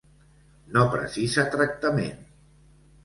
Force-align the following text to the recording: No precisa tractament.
No 0.77 0.85
precisa 0.95 1.45
tractament. 1.57 2.21